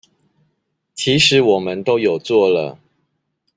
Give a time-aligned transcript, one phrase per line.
[0.95, 2.79] 其實我們都有做了